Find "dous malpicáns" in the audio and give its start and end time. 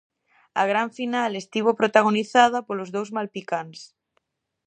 2.95-3.79